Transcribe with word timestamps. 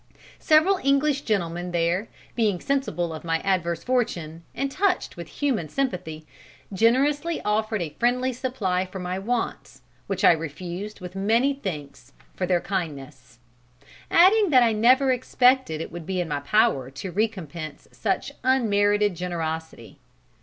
Several 0.39 0.79
English 0.83 1.21
gentlemen 1.21 1.69
there, 1.71 2.07
being 2.35 2.59
sensible 2.59 3.13
of 3.13 3.23
my 3.23 3.37
adverse 3.43 3.83
fortune, 3.83 4.41
and 4.55 4.71
touched 4.71 5.15
with 5.15 5.27
human 5.27 5.69
sympathy, 5.69 6.25
generously 6.73 7.39
offered 7.43 7.83
a 7.83 7.95
friendly 7.99 8.33
supply 8.33 8.83
for 8.83 8.97
my 8.97 9.19
wants, 9.19 9.83
which 10.07 10.23
I 10.23 10.31
refused 10.31 11.01
with 11.01 11.15
many 11.15 11.53
thanks 11.53 12.13
for 12.35 12.47
their 12.47 12.61
kindness, 12.61 13.37
adding 14.09 14.49
that 14.49 14.63
I 14.63 14.73
never 14.73 15.11
expected 15.11 15.81
it 15.81 15.91
would 15.91 16.07
be 16.07 16.19
in 16.19 16.27
my 16.27 16.39
power 16.39 16.89
to 16.89 17.11
recompense 17.11 17.87
such 17.91 18.31
unmerited 18.43 19.13
generosity." 19.15 19.99